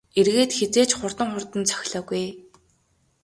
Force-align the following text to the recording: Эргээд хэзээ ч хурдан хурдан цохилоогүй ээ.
Эргээд 0.19 0.51
хэзээ 0.57 0.85
ч 0.89 0.91
хурдан 0.97 1.29
хурдан 1.31 1.63
цохилоогүй 1.69 2.19
ээ. 2.25 2.31